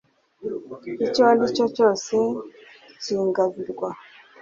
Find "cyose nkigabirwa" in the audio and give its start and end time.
1.75-3.89